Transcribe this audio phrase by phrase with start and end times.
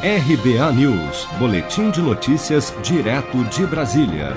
[0.00, 4.36] RBA News, Boletim de Notícias, direto de Brasília.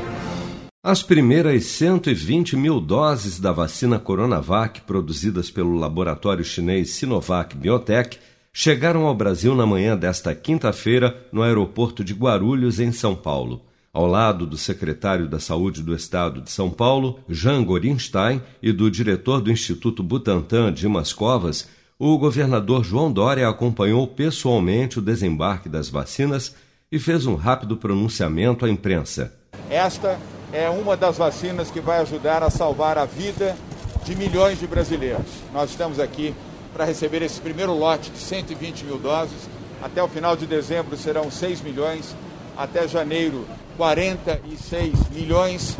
[0.83, 8.17] As primeiras 120 mil doses da vacina Coronavac, produzidas pelo laboratório chinês Sinovac Biotech,
[8.51, 13.61] chegaram ao Brasil na manhã desta quinta-feira no aeroporto de Guarulhos, em São Paulo.
[13.93, 18.89] Ao lado do secretário da Saúde do Estado de São Paulo, Jean Gorinstein, e do
[18.89, 21.69] diretor do Instituto Butantan, Dimas Covas,
[22.03, 26.55] o governador João Dória acompanhou pessoalmente o desembarque das vacinas
[26.91, 29.31] e fez um rápido pronunciamento à imprensa.
[29.69, 30.17] Esta
[30.51, 33.55] é uma das vacinas que vai ajudar a salvar a vida
[34.03, 35.27] de milhões de brasileiros.
[35.53, 36.33] Nós estamos aqui
[36.73, 39.47] para receber esse primeiro lote de 120 mil doses.
[39.79, 42.15] Até o final de dezembro serão 6 milhões,
[42.57, 43.45] até janeiro
[43.77, 45.77] 46 milhões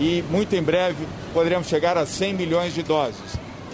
[0.00, 3.29] e muito em breve poderemos chegar a 100 milhões de doses.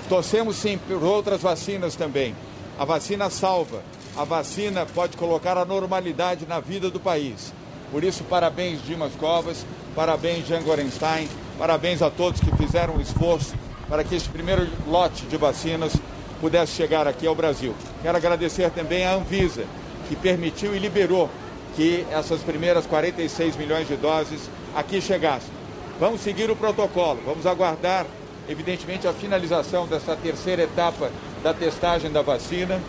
[0.08, 2.34] Torcemos sim por outras vacinas também.
[2.78, 3.82] A vacina salva,
[4.16, 7.52] a vacina pode colocar a normalidade na vida do país.
[7.90, 13.54] Por isso, parabéns Dimas Covas, parabéns Jean Gorenstein, parabéns a todos que fizeram um esforço
[13.88, 15.92] para que este primeiro lote de vacinas
[16.40, 17.74] pudesse chegar aqui ao Brasil.
[18.02, 19.64] Quero agradecer também à Anvisa,
[20.08, 21.28] que permitiu e liberou
[21.74, 25.50] que essas primeiras 46 milhões de doses aqui chegassem.
[25.98, 28.06] Vamos seguir o protocolo, vamos aguardar
[28.48, 31.10] evidentemente, a finalização dessa terceira etapa
[31.42, 32.80] da testagem da vacina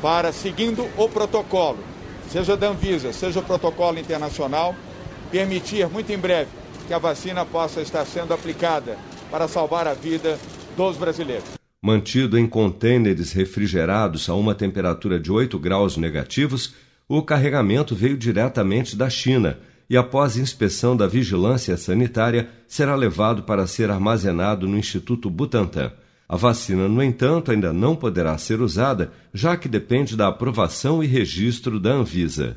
[0.00, 1.78] para, seguindo o protocolo,
[2.28, 4.74] seja da Anvisa, seja o protocolo internacional,
[5.30, 6.50] permitir muito em breve
[6.86, 8.98] que a vacina possa estar sendo aplicada
[9.30, 10.38] para salvar a vida
[10.76, 11.44] dos brasileiros.
[11.80, 16.74] Mantido em contêineres refrigerados a uma temperatura de 8 graus negativos,
[17.08, 19.58] o carregamento veio diretamente da China
[19.92, 25.92] e, após inspeção da vigilância sanitária, será levado para ser armazenado no Instituto Butantan.
[26.26, 31.06] A vacina, no entanto, ainda não poderá ser usada, já que depende da aprovação e
[31.06, 32.56] registro da Anvisa.